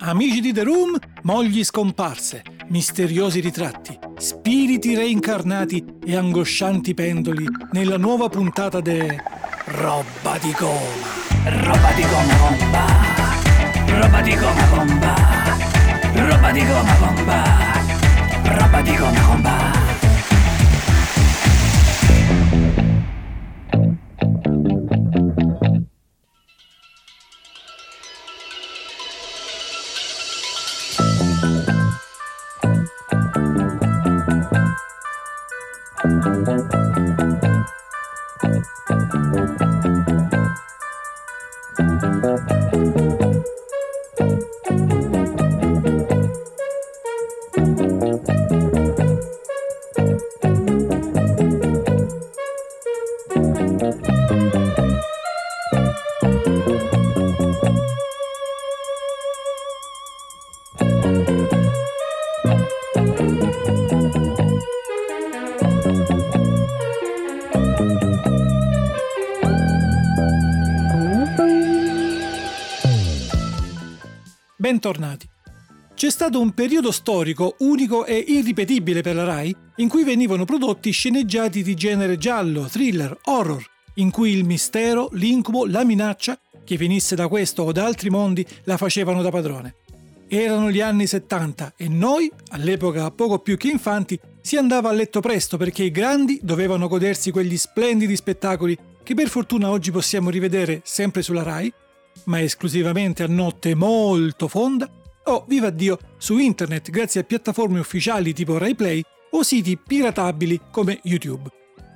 [0.00, 8.28] Amici di The Room, mogli scomparse, misteriosi ritratti, spiriti reincarnati e angoscianti pendoli nella nuova
[8.28, 9.20] puntata de
[9.66, 11.16] Roba di goma.
[11.44, 12.86] Roba di goma bomba.
[14.00, 15.14] Roba di goma bomba.
[16.14, 17.42] Roba di goma bomba.
[18.44, 19.77] Roba di goma bomba.
[31.40, 31.68] Thank
[36.72, 36.77] you.
[74.60, 75.24] Bentornati.
[75.94, 80.90] C'è stato un periodo storico unico e irripetibile per la RAI in cui venivano prodotti
[80.90, 83.64] sceneggiati di genere giallo, thriller, horror,
[83.94, 88.44] in cui il mistero, l'incubo, la minaccia, che venisse da questo o da altri mondi,
[88.64, 89.76] la facevano da padrone.
[90.26, 95.20] Erano gli anni 70 e noi, all'epoca poco più che infanti, si andava a letto
[95.20, 100.80] presto perché i grandi dovevano godersi quegli splendidi spettacoli che per fortuna oggi possiamo rivedere
[100.82, 101.72] sempre sulla RAI
[102.24, 104.90] ma esclusivamente a notte molto fonda,
[105.24, 111.00] o viva Dio su internet grazie a piattaforme ufficiali tipo RaiPlay o siti piratabili come
[111.02, 111.50] YouTube.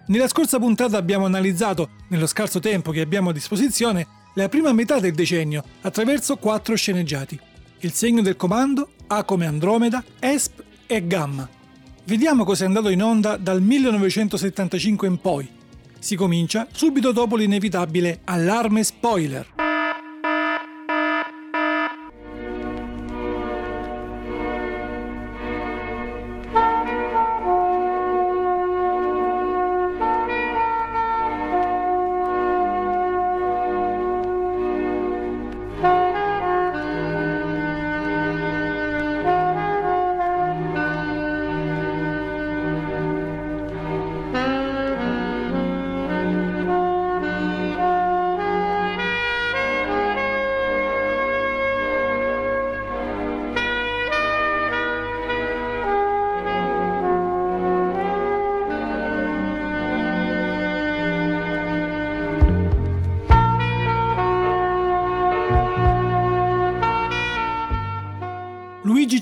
[0.09, 4.99] Nella scorsa puntata abbiamo analizzato, nello scarso tempo che abbiamo a disposizione, la prima metà
[4.99, 7.39] del decennio attraverso quattro sceneggiati.
[7.81, 11.49] Il segno del comando, A come Andromeda, ESP e Gamma.
[12.05, 15.49] Vediamo cosa è andato in onda dal 1975 in poi.
[15.99, 19.62] Si comincia subito dopo l'inevitabile allarme spoiler.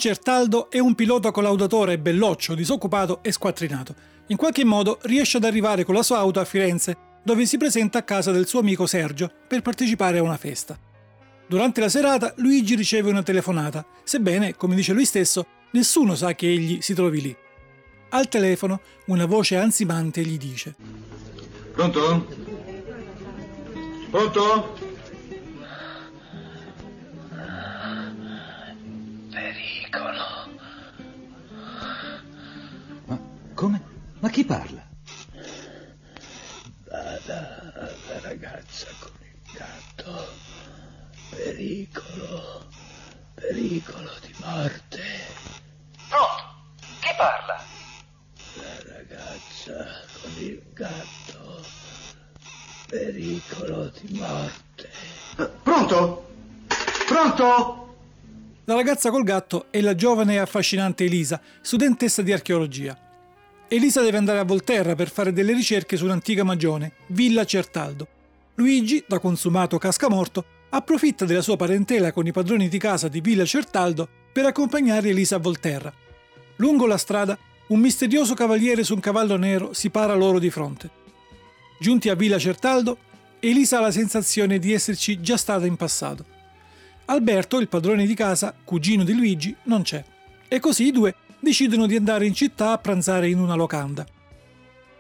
[0.01, 3.95] Certaldo è un pilota collaudatore belloccio, disoccupato e squattrinato.
[4.29, 7.99] In qualche modo riesce ad arrivare con la sua auto a Firenze, dove si presenta
[7.99, 10.79] a casa del suo amico Sergio per partecipare a una festa.
[11.47, 16.49] Durante la serata Luigi riceve una telefonata, sebbene, come dice lui stesso, nessuno sa che
[16.49, 17.37] egli si trovi lì.
[18.09, 20.75] Al telefono una voce ansimante gli dice
[21.75, 22.27] Pronto?
[24.11, 24.90] Pronto?
[34.21, 34.87] Ma chi parla?
[36.85, 40.29] Bada alla ragazza con il gatto.
[41.31, 42.67] Pericolo.
[43.35, 45.03] Pericolo di morte.
[46.09, 46.43] Pronto?
[47.01, 47.65] Chi parla?
[48.57, 49.87] La ragazza
[50.21, 51.65] con il gatto.
[52.89, 54.91] Pericolo di morte.
[55.39, 56.29] Eh, Pronto?
[57.07, 57.95] Pronto?
[58.65, 63.09] La ragazza col gatto è la giovane e affascinante Elisa, studentessa di archeologia.
[63.73, 68.05] Elisa deve andare a Volterra per fare delle ricerche su un'antica magione, Villa Certaldo.
[68.57, 73.45] Luigi, da consumato cascamorto, approfitta della sua parentela con i padroni di casa di Villa
[73.45, 75.93] Certaldo per accompagnare Elisa a Volterra.
[76.57, 77.39] Lungo la strada,
[77.69, 80.91] un misterioso cavaliere su un cavallo nero si para loro di fronte.
[81.79, 82.99] Giunti a Villa Certaldo,
[83.39, 86.25] Elisa ha la sensazione di esserci già stata in passato.
[87.05, 90.03] Alberto, il padrone di casa, cugino di Luigi, non c'è.
[90.49, 94.07] E così i due decidono di andare in città a pranzare in una locanda.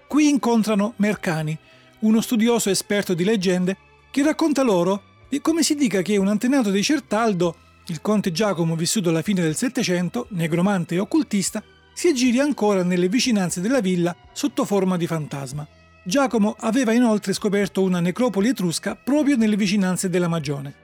[0.06, 1.56] Qui incontrano Mercani,
[2.00, 3.76] uno studioso esperto di leggende,
[4.10, 7.56] che racconta loro di come si dica che un antenato di Certaldo,
[7.86, 13.08] il conte Giacomo vissuto alla fine del Settecento, negromante e occultista, si aggiri ancora nelle
[13.08, 15.66] vicinanze della villa sotto forma di fantasma.
[16.02, 20.74] Giacomo aveva inoltre scoperto una necropoli etrusca proprio nelle vicinanze della Magione.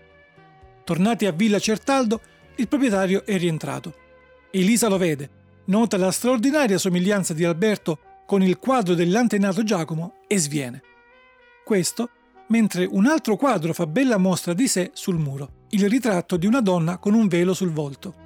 [0.85, 2.21] Tornati a Villa Certaldo,
[2.57, 3.95] il proprietario è rientrato.
[4.51, 5.31] Elisa lo vede,
[5.67, 10.83] nota la straordinaria somiglianza di Alberto con il quadro dell'antenato Giacomo e sviene.
[11.65, 12.11] Questo
[12.49, 16.61] mentre un altro quadro fa bella mostra di sé sul muro, il ritratto di una
[16.61, 18.26] donna con un velo sul volto.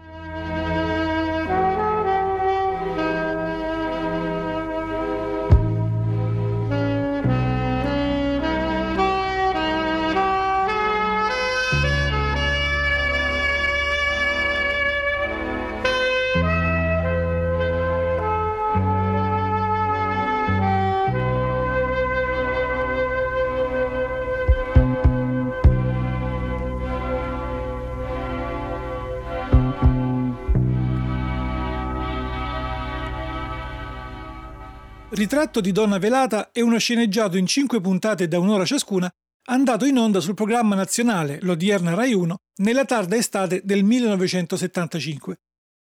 [35.12, 39.10] Ritratto di Donna Velata è uno sceneggiato in cinque puntate da un'ora ciascuna,
[39.48, 45.38] andato in onda sul programma nazionale, l'odierna Rai 1, nella tarda estate del 1975.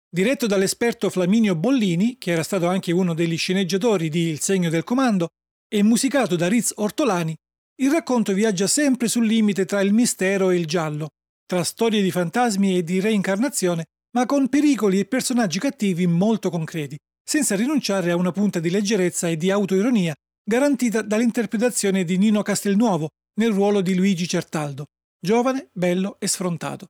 [0.08, 4.84] Diretto dall'esperto Flaminio Bollini, che era stato anche uno degli sceneggiatori di Il segno del
[4.84, 5.30] comando,
[5.68, 7.34] e musicato da Riz Ortolani,
[7.80, 11.08] il racconto viaggia sempre sul limite tra il mistero e il giallo,
[11.44, 16.96] tra storie di fantasmi e di reincarnazione, ma con pericoli e personaggi cattivi molto concreti
[17.28, 20.14] senza rinunciare a una punta di leggerezza e di autoironia
[20.44, 23.08] garantita dall'interpretazione di Nino Castelnuovo
[23.40, 24.86] nel ruolo di Luigi Certaldo,
[25.18, 26.86] giovane, bello e sfrontato.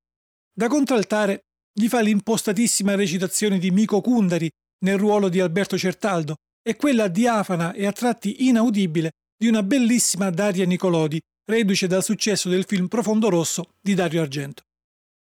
[0.52, 4.50] Da contraltare gli fa l'impostatissima recitazione di Mico Kundari
[4.84, 10.30] nel ruolo di Alberto Certaldo e quella diafana e a tratti inaudibile di una bellissima
[10.30, 14.62] Daria Nicolodi, reduce dal successo del film Profondo Rosso di Dario Argento.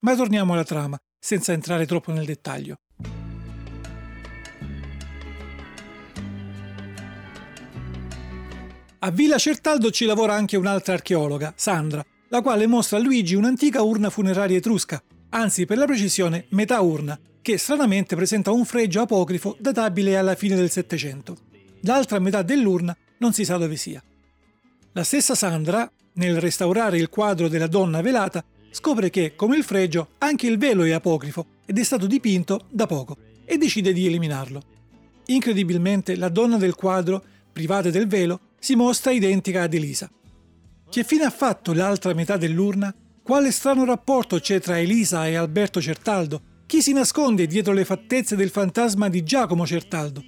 [0.05, 2.77] Ma torniamo alla trama, senza entrare troppo nel dettaglio.
[9.07, 13.81] A Villa Certaldo ci lavora anche un'altra archeologa, Sandra, la quale mostra a Luigi un'antica
[13.83, 19.57] urna funeraria etrusca, anzi per la precisione metà urna, che stranamente presenta un fregio apocrifo
[19.61, 21.37] databile alla fine del Settecento.
[21.83, 24.03] L'altra metà dell'urna non si sa dove sia.
[24.91, 30.15] La stessa Sandra, nel restaurare il quadro della donna velata, scopre che, come il fregio,
[30.19, 34.61] anche il velo è apocrifo ed è stato dipinto da poco e decide di eliminarlo.
[35.27, 37.23] Incredibilmente la donna del quadro,
[37.53, 40.11] privata del velo, si mostra identica ad Elisa.
[40.91, 42.93] Che fine ha fatto l'altra metà dell'urna?
[43.23, 46.65] Quale strano rapporto c'è tra Elisa e Alberto Certaldo?
[46.67, 50.21] Chi si nasconde dietro le fattezze del fantasma di Giacomo Certaldo?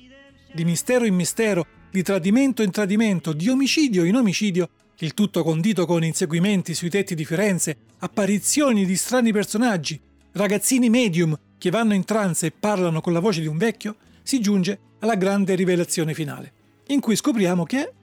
[0.52, 5.84] Di mistero in mistero, di tradimento in tradimento, di omicidio in omicidio, il tutto condito
[5.84, 10.00] con inseguimenti sui tetti di Firenze, apparizioni di strani personaggi,
[10.34, 14.40] ragazzini medium che vanno in trance e parlano con la voce di un vecchio, si
[14.40, 16.52] giunge alla grande rivelazione finale,
[16.86, 17.94] in cui scopriamo che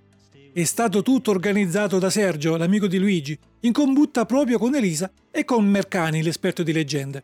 [0.61, 5.43] è stato tutto organizzato da Sergio, l'amico di Luigi, in combutta proprio con Elisa e
[5.43, 7.23] con Mercani, l'esperto di leggende.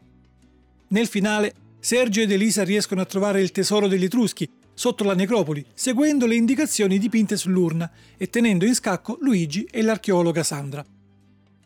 [0.90, 5.66] Nel finale, Sergio ed Elisa riescono a trovare il tesoro degli Etruschi sotto la necropoli,
[5.74, 10.86] seguendo le indicazioni dipinte sull'urna e tenendo in scacco Luigi e l'archeologa Sandra.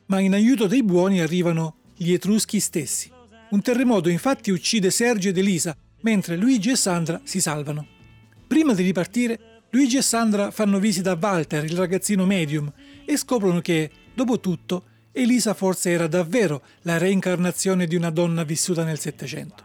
[0.06, 3.10] Ma in aiuto dei buoni arrivano gli Etruschi stessi.
[3.50, 7.88] Un terremoto infatti uccide Sergio ed Elisa, mentre Luigi e Sandra si salvano.
[8.46, 12.72] Prima di ripartire, Luigi e Sandra fanno visita a Walter, il ragazzino medium,
[13.04, 18.86] e scoprono che, dopo tutto, Elisa forse era davvero la reincarnazione di una donna vissuta
[18.86, 19.65] nel Settecento.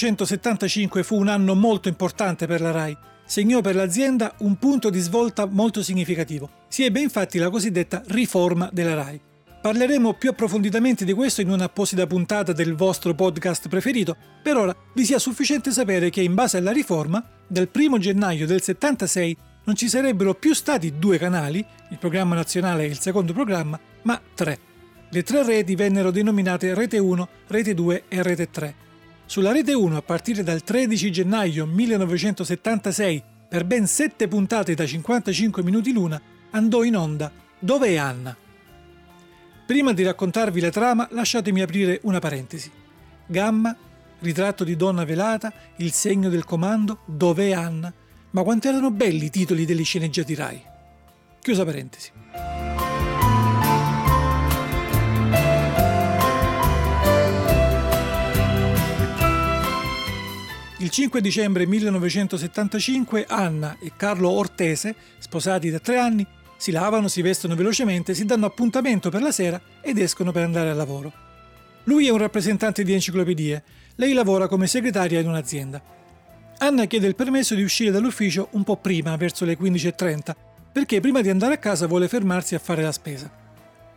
[0.00, 2.96] 1975 fu un anno molto importante per la RAI.
[3.26, 6.50] Segnò per l'azienda un punto di svolta molto significativo.
[6.68, 9.20] Si ebbe infatti la cosiddetta riforma della RAI.
[9.60, 14.16] Parleremo più approfonditamente di questo in un'apposita puntata del vostro podcast preferito.
[14.42, 18.62] Per ora vi sia sufficiente sapere che in base alla riforma, dal 1 gennaio del
[18.62, 23.78] 76 non ci sarebbero più stati due canali, il programma nazionale e il secondo programma,
[24.02, 24.58] ma tre.
[25.10, 28.74] Le tre reti vennero denominate Rete 1, Rete 2 e Rete 3.
[29.30, 35.62] Sulla Rete 1 a partire dal 13 gennaio 1976, per ben sette puntate da 55
[35.62, 36.20] minuti l'una,
[36.50, 38.36] andò in onda Dove è Anna?
[39.66, 42.72] Prima di raccontarvi la trama, lasciatemi aprire una parentesi.
[43.24, 43.76] Gamma,
[44.18, 47.94] ritratto di donna velata, il segno del comando, Dove è Anna?
[48.30, 50.60] Ma quanto erano belli i titoli delle sceneggiati Rai.
[51.38, 52.10] Chiusa parentesi.
[60.90, 67.22] Il 5 dicembre 1975 Anna e Carlo Ortese, sposati da tre anni, si lavano, si
[67.22, 71.12] vestono velocemente, si danno appuntamento per la sera ed escono per andare al lavoro.
[71.84, 73.62] Lui è un rappresentante di enciclopedie,
[73.94, 75.80] lei lavora come segretaria in un'azienda.
[76.58, 80.34] Anna chiede il permesso di uscire dall'ufficio un po' prima, verso le 15.30,
[80.72, 83.30] perché prima di andare a casa vuole fermarsi a fare la spesa.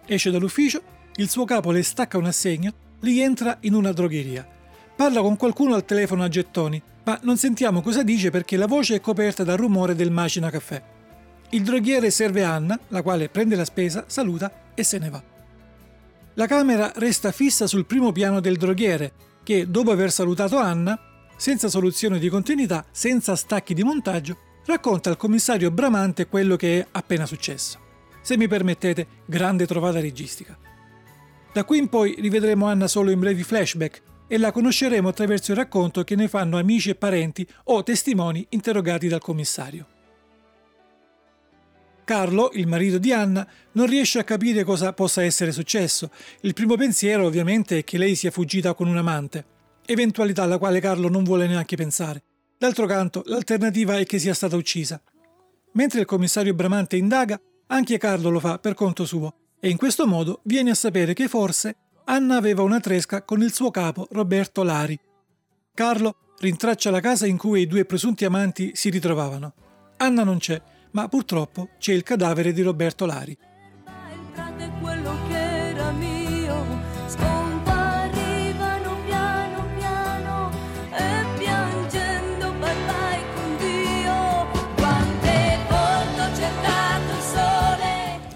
[0.06, 0.84] Esce dall'ufficio,
[1.16, 4.62] il suo capo le stacca un assegno, rientra in una drogheria.
[4.96, 8.96] Parla con qualcuno al telefono a gettoni, ma non sentiamo cosa dice perché la voce
[8.96, 10.82] è coperta dal rumore del macina caffè.
[11.50, 15.22] Il droghiere serve Anna, la quale prende la spesa, saluta e se ne va.
[16.36, 19.12] La camera resta fissa sul primo piano del droghiere,
[19.44, 20.98] che dopo aver salutato Anna,
[21.36, 26.88] senza soluzione di continuità, senza stacchi di montaggio, racconta al commissario Bramante quello che è
[26.92, 27.80] appena successo.
[28.22, 30.58] Se mi permettete, grande trovata registica.
[31.52, 34.02] Da qui in poi rivedremo Anna solo in brevi flashback,
[34.34, 39.08] e la conosceremo attraverso il racconto che ne fanno amici e parenti o testimoni interrogati
[39.08, 39.86] dal commissario.
[42.04, 46.10] Carlo, il marito di Anna, non riesce a capire cosa possa essere successo.
[46.42, 49.46] Il primo pensiero ovviamente è che lei sia fuggita con un amante,
[49.86, 52.24] eventualità alla quale Carlo non vuole neanche pensare.
[52.58, 55.00] D'altro canto, l'alternativa è che sia stata uccisa.
[55.74, 60.08] Mentre il commissario Bramante indaga, anche Carlo lo fa per conto suo e in questo
[60.08, 64.62] modo viene a sapere che forse Anna aveva una tresca con il suo capo Roberto
[64.62, 65.00] Lari.
[65.74, 69.54] Carlo rintraccia la casa in cui i due presunti amanti si ritrovavano.
[69.98, 73.38] Anna non c'è, ma purtroppo c'è il cadavere di Roberto Lari.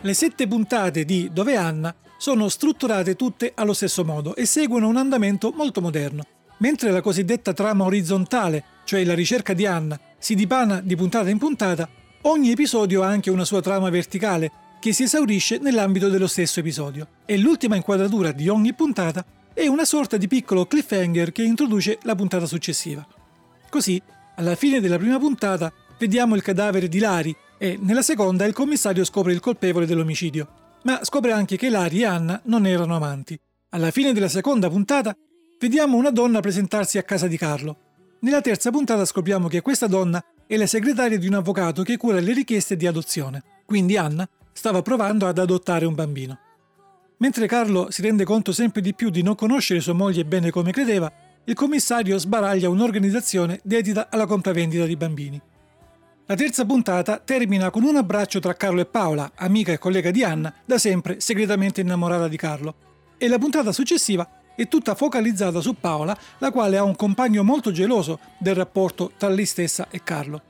[0.08, 4.96] Le sette puntate di Dove Anna sono strutturate tutte allo stesso modo e seguono un
[4.96, 6.24] andamento molto moderno.
[6.60, 11.38] Mentre la cosiddetta trama orizzontale, cioè la ricerca di Anna, si dipana di puntata in
[11.38, 11.90] puntata,
[12.22, 14.50] ogni episodio ha anche una sua trama verticale
[14.80, 17.10] che si esaurisce nell'ambito dello stesso episodio.
[17.26, 22.16] E l'ultima inquadratura di ogni puntata è una sorta di piccolo cliffhanger che introduce la
[22.16, 23.06] puntata successiva.
[23.70, 24.02] Così,
[24.38, 29.04] alla fine della prima puntata, vediamo il cadavere di Lari e nella seconda il commissario
[29.04, 33.38] scopre il colpevole dell'omicidio ma scopre anche che Lari e Anna non erano amanti.
[33.72, 35.14] Alla fine della seconda puntata
[35.60, 37.78] vediamo una donna presentarsi a casa di Carlo.
[38.22, 42.22] Nella terza puntata scopriamo che questa donna è la segretaria di un avvocato che cura
[42.22, 46.40] le richieste di adozione, quindi Anna stava provando ad adottare un bambino.
[47.18, 50.72] Mentre Carlo si rende conto sempre di più di non conoscere sua moglie bene come
[50.72, 51.12] credeva,
[51.44, 55.42] il commissario sbaraglia un'organizzazione dedita alla compravendita di bambini.
[56.30, 60.26] La terza puntata termina con un abbraccio tra Carlo e Paola, amica e collega di
[60.26, 62.76] Anna, da sempre segretamente innamorata di Carlo.
[63.18, 67.72] E la puntata successiva è tutta focalizzata su Paola, la quale ha un compagno molto
[67.72, 70.42] geloso del rapporto tra lei stessa e Carlo.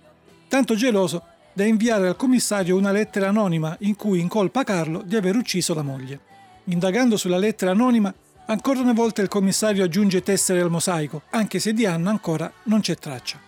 [0.48, 1.22] Tanto geloso
[1.53, 5.84] da inviare al commissario una lettera anonima in cui incolpa Carlo di aver ucciso la
[5.84, 6.19] moglie.
[6.63, 8.12] Indagando sulla lettera anonima,
[8.48, 12.79] ancora una volta il commissario aggiunge tessere al mosaico, anche se di Anna ancora non
[12.79, 13.47] c'è traccia.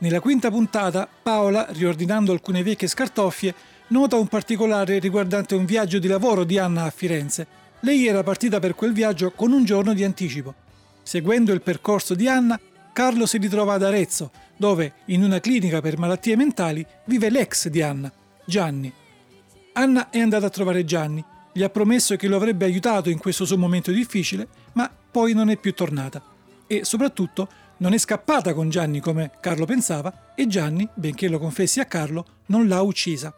[0.00, 3.54] Nella quinta puntata, Paola, riordinando alcune vecchie scartoffie,
[3.88, 7.46] nota un particolare riguardante un viaggio di lavoro di Anna a Firenze.
[7.80, 10.54] Lei era partita per quel viaggio con un giorno di anticipo.
[11.02, 12.58] Seguendo il percorso di Anna,
[12.94, 17.82] Carlo si ritrova ad Arezzo, dove, in una clinica per malattie mentali, vive l'ex di
[17.82, 18.10] Anna,
[18.46, 18.90] Gianni.
[19.74, 23.44] Anna è andata a trovare Gianni, gli ha promesso che lo avrebbe aiutato in questo
[23.44, 26.22] suo momento difficile, ma poi non è più tornata.
[26.66, 27.48] E soprattutto
[27.80, 32.24] non è scappata con Gianni come Carlo pensava e Gianni, benché lo confessi a Carlo,
[32.46, 33.34] non l'ha uccisa.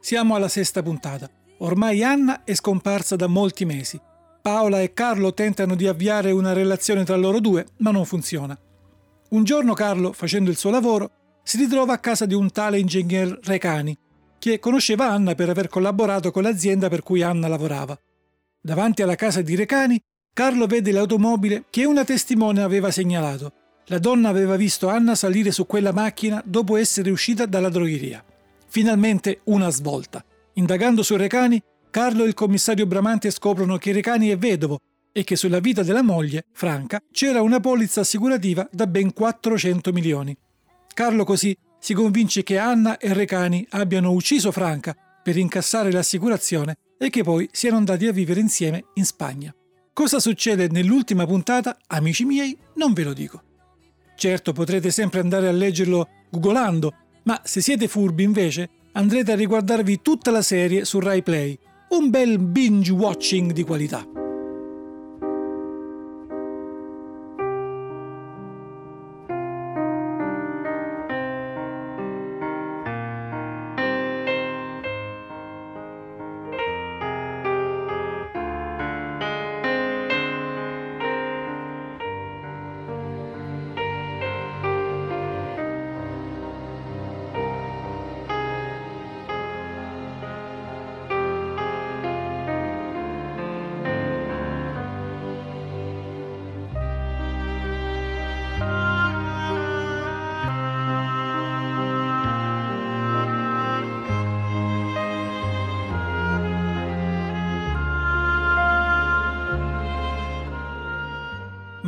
[0.00, 1.28] Siamo alla sesta puntata.
[1.58, 4.00] Ormai Anna è scomparsa da molti mesi.
[4.40, 8.58] Paola e Carlo tentano di avviare una relazione tra loro due, ma non funziona.
[9.30, 11.10] Un giorno Carlo, facendo il suo lavoro,
[11.42, 13.96] si ritrova a casa di un tale ingegner Recani,
[14.38, 17.98] che conosceva Anna per aver collaborato con l'azienda per cui Anna lavorava.
[18.60, 20.00] Davanti alla casa di Recani,
[20.38, 23.52] Carlo vede l'automobile che una testimone aveva segnalato.
[23.86, 28.24] La donna aveva visto Anna salire su quella macchina dopo essere uscita dalla drogheria.
[28.68, 30.24] Finalmente una svolta.
[30.52, 34.78] Indagando su Recani, Carlo e il commissario Bramante scoprono che Recani è vedovo
[35.10, 40.36] e che sulla vita della moglie, Franca, c'era una polizza assicurativa da ben 400 milioni.
[40.94, 47.10] Carlo così si convince che Anna e Recani abbiano ucciso Franca per incassare l'assicurazione e
[47.10, 49.52] che poi siano andati a vivere insieme in Spagna.
[49.98, 53.42] Cosa succede nell'ultima puntata, amici miei, non ve lo dico.
[54.14, 60.00] Certo, potrete sempre andare a leggerlo googolando, ma se siete furbi invece andrete a riguardarvi
[60.00, 61.58] tutta la serie su Rai Play.
[61.88, 64.17] Un bel binge watching di qualità.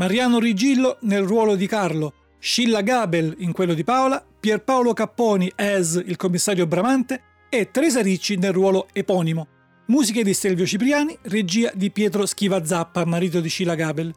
[0.00, 6.02] Mariano Rigillo nel ruolo di Carlo, Scilla Gabel in quello di Paola, Pierpaolo Capponi as
[6.06, 9.46] il commissario Bramante e Teresa Ricci nel ruolo eponimo.
[9.88, 14.10] Musiche di Stelvio Cipriani, regia di Pietro Schiva Zappa, marito di Scilla Gabel.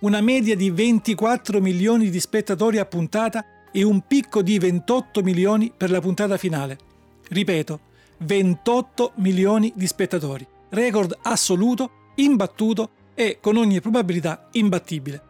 [0.00, 5.72] Una media di 24 milioni di spettatori a puntata e un picco di 28 milioni
[5.76, 6.78] per la puntata finale.
[7.28, 7.80] Ripeto,
[8.18, 10.44] 28 milioni di spettatori.
[10.70, 12.90] Record assoluto, imbattuto
[13.22, 15.22] e con ogni probabilità imbattibile.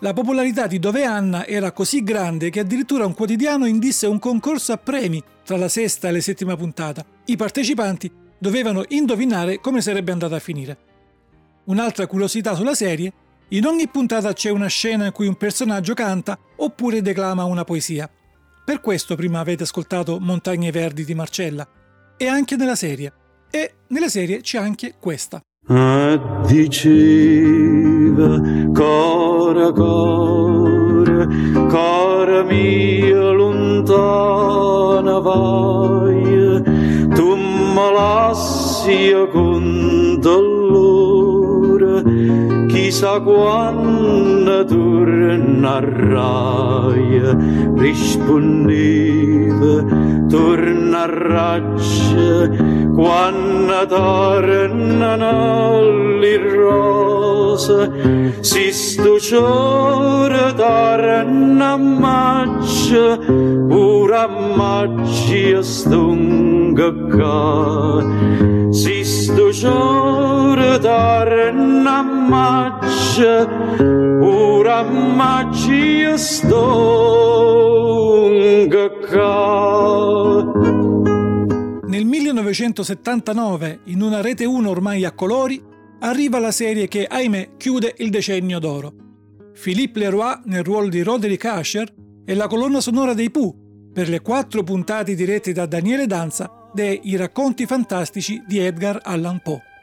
[0.00, 4.72] La popolarità di Dove Anna era così grande che addirittura un quotidiano indisse un concorso
[4.72, 7.04] a premi tra la sesta e la settima puntata.
[7.26, 10.76] I partecipanti dovevano indovinare come sarebbe andata a finire.
[11.66, 13.12] Un'altra curiosità sulla serie,
[13.48, 18.10] in ogni puntata c'è una scena in cui un personaggio canta oppure declama una poesia.
[18.64, 21.66] Per questo prima avete ascoltato Montagne Verdi di Marcella.
[22.16, 23.12] E anche nella serie.
[23.50, 25.40] E nella serie c'è anche questa.
[26.46, 27.48] Diceva
[28.74, 31.26] cora cora
[31.70, 36.62] cora mia lontana vai
[37.16, 42.04] tu me lasci con dolore
[42.74, 45.92] chissà quando tornerai.
[47.76, 49.84] Rispondeva
[50.28, 51.62] tornerai
[52.92, 58.38] quando tornano le rose.
[58.40, 66.92] Si sto ciore torna maccia pura maccia stunga
[68.70, 68.93] si
[69.24, 76.50] sto ciore torna maccia pura maccia stunga
[79.00, 80.44] ca
[81.86, 85.58] Nel 1979, in una rete 1 ormai a colori,
[86.00, 88.92] arriva la serie che, ahimè, chiude il decennio d'oro.
[89.58, 91.90] Philippe Leroy nel ruolo di Roderick Asher
[92.26, 93.54] e la colonna sonora dei Pooh
[93.90, 99.73] per le quattro puntate dirette da Daniele Danza dei racconti fantastici di Edgar Allan Poe.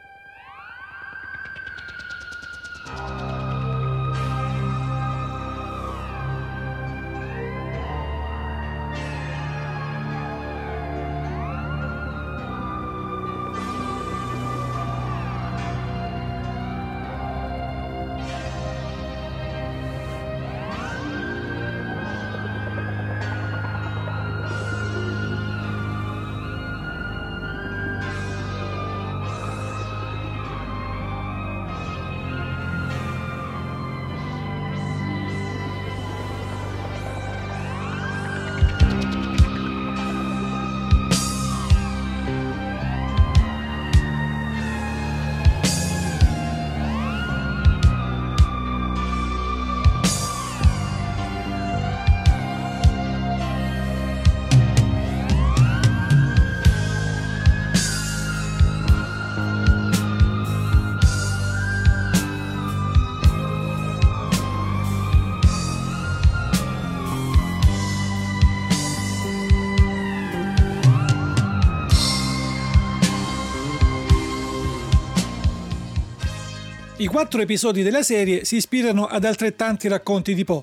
[77.02, 80.62] I quattro episodi della serie si ispirano ad altrettanti racconti di Poe.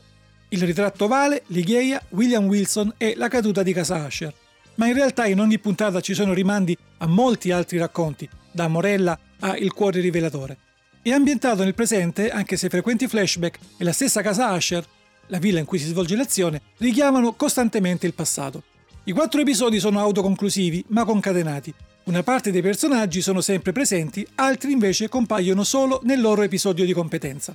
[0.51, 4.33] Il ritratto ovale, Ligheia, William Wilson e La caduta di casa Asher.
[4.77, 9.19] Ma in realtà in ogni puntata ci sono rimandi a molti altri racconti, da Morella
[9.41, 10.59] a Il cuore rivelatore.
[11.03, 14.87] È ambientato nel presente, anche se frequenti flashback e la stessa casa Asher,
[15.27, 18.63] la villa in cui si svolge l'azione, richiamano costantemente il passato.
[19.03, 21.75] I quattro episodi sono autoconclusivi, ma concatenati.
[22.09, 26.95] Una parte dei personaggi sono sempre presenti, altri invece compaiono solo nel loro episodio di
[26.95, 27.55] competenza.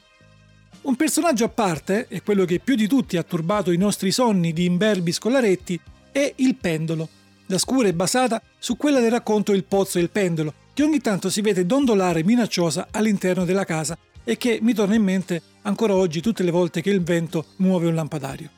[0.82, 4.54] Un personaggio a parte, e quello che più di tutti ha turbato i nostri sonni
[4.54, 5.80] di imberbi scolaretti,
[6.12, 7.10] è il pendolo.
[7.48, 11.00] La scura è basata su quella del racconto Il pozzo e il pendolo, che ogni
[11.00, 15.96] tanto si vede dondolare minacciosa all'interno della casa e che mi torna in mente ancora
[15.96, 18.52] oggi tutte le volte che il vento muove un lampadario.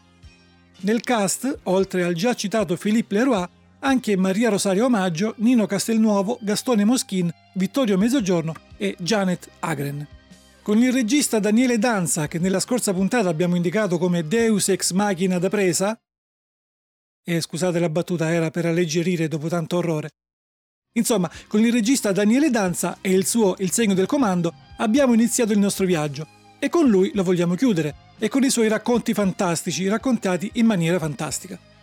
[0.81, 3.45] Nel cast, oltre al già citato Philippe Leroy,
[3.85, 10.05] anche Maria Rosario Omaggio, Nino Castelnuovo, Gastone Moschin, Vittorio Mezzogiorno e Janet Agren.
[10.63, 15.37] Con il regista Daniele Danza, che nella scorsa puntata abbiamo indicato come Deus ex machina
[15.37, 15.95] da presa,
[17.23, 20.09] e scusate la battuta, era per alleggerire dopo tanto orrore.
[20.93, 25.51] Insomma, con il regista Daniele Danza e il suo Il segno del comando abbiamo iniziato
[25.51, 26.25] il nostro viaggio
[26.57, 30.97] e con lui lo vogliamo chiudere e con i suoi racconti fantastici raccontati in maniera
[30.97, 31.73] fantastica.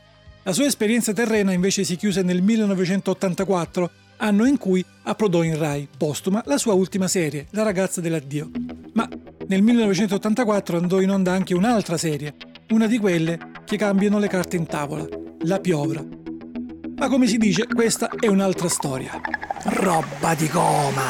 [0.44, 5.88] La sua esperienza terrena invece si chiuse nel 1984, anno in cui approdò in Rai,
[5.96, 8.50] postuma, la sua ultima serie, La ragazza dell'addio.
[8.94, 9.08] Ma
[9.46, 12.34] nel 1984 andò in onda anche un'altra serie,
[12.70, 15.06] una di quelle che cambiano le carte in tavola,
[15.42, 16.04] La piovra.
[16.96, 19.20] Ma come si dice, questa è un'altra storia.
[19.64, 21.02] Roba di goma.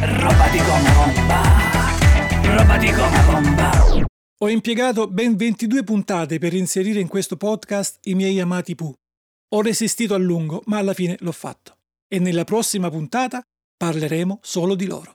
[0.00, 2.56] Roba di goma bomba.
[2.56, 4.03] Roba di goma bomba.
[4.38, 8.92] Ho impiegato ben 22 puntate per inserire in questo podcast i miei amati Pooh.
[9.54, 11.76] Ho resistito a lungo, ma alla fine l'ho fatto.
[12.08, 13.40] E nella prossima puntata
[13.76, 15.14] parleremo solo di loro.